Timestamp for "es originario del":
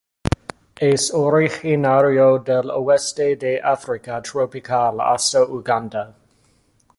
0.79-2.71